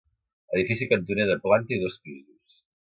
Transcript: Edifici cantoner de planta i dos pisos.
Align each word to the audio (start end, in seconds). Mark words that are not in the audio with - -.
Edifici 0.53 0.87
cantoner 0.95 1.29
de 1.33 1.39
planta 1.47 1.77
i 1.79 1.83
dos 1.87 2.03
pisos. 2.07 2.61